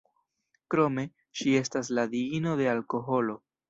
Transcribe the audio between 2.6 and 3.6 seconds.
de alkoholo.